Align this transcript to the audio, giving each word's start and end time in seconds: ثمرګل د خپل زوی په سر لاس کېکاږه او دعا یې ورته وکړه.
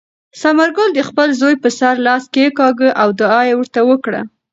ثمرګل 0.39 0.89
د 0.93 0.99
خپل 1.09 1.29
زوی 1.39 1.55
په 1.63 1.69
سر 1.79 1.95
لاس 2.07 2.23
کېکاږه 2.33 2.89
او 3.01 3.09
دعا 3.19 3.41
یې 3.49 3.53
ورته 3.57 3.79
وکړه. 3.89 4.21